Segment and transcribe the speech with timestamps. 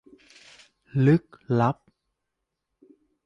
[1.05, 1.23] ลึก
[1.59, 1.77] ลับ